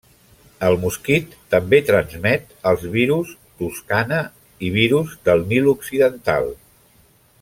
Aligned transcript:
El 0.67 0.75
mosquit 0.83 1.35
també 1.55 1.79
transmet 1.89 2.55
els 2.71 2.85
virus 2.95 3.35
Toscana 3.61 4.19
i 4.69 4.73
virus 4.79 5.15
del 5.29 5.45
Nil 5.53 5.71
Occidental. 5.75 6.51